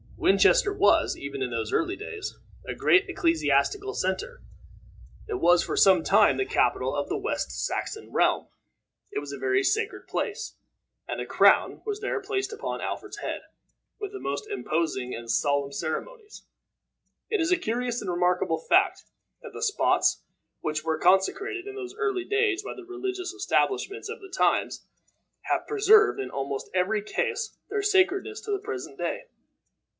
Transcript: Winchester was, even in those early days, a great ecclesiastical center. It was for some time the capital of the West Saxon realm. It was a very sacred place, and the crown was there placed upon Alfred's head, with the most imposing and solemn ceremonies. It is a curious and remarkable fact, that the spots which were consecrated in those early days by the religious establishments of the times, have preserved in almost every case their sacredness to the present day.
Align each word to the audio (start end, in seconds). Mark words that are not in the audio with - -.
Winchester 0.17 0.73
was, 0.73 1.15
even 1.17 1.41
in 1.43 1.49
those 1.51 1.73
early 1.73 1.95
days, 1.95 2.35
a 2.67 2.73
great 2.75 3.07
ecclesiastical 3.09 3.93
center. 3.93 4.41
It 5.27 5.35
was 5.39 5.63
for 5.63 5.77
some 5.77 6.03
time 6.03 6.37
the 6.37 6.45
capital 6.45 6.95
of 6.95 7.07
the 7.09 7.17
West 7.17 7.51
Saxon 7.65 8.11
realm. 8.11 8.47
It 9.11 9.19
was 9.19 9.31
a 9.31 9.37
very 9.37 9.63
sacred 9.63 10.07
place, 10.07 10.55
and 11.07 11.19
the 11.19 11.25
crown 11.25 11.81
was 11.85 11.99
there 12.01 12.19
placed 12.19 12.53
upon 12.53 12.81
Alfred's 12.81 13.17
head, 13.17 13.41
with 13.99 14.11
the 14.11 14.19
most 14.19 14.47
imposing 14.47 15.13
and 15.13 15.29
solemn 15.29 15.71
ceremonies. 15.71 16.43
It 17.29 17.39
is 17.41 17.51
a 17.51 17.57
curious 17.57 18.01
and 18.01 18.09
remarkable 18.09 18.59
fact, 18.59 19.03
that 19.41 19.53
the 19.53 19.61
spots 19.61 20.23
which 20.61 20.83
were 20.83 20.97
consecrated 20.99 21.67
in 21.67 21.75
those 21.75 21.95
early 21.95 22.25
days 22.25 22.63
by 22.63 22.73
the 22.75 22.85
religious 22.85 23.33
establishments 23.33 24.09
of 24.09 24.19
the 24.21 24.29
times, 24.29 24.83
have 25.43 25.67
preserved 25.67 26.19
in 26.19 26.31
almost 26.31 26.69
every 26.73 27.01
case 27.03 27.57
their 27.69 27.83
sacredness 27.83 28.41
to 28.41 28.51
the 28.51 28.59
present 28.59 28.97
day. 28.97 29.25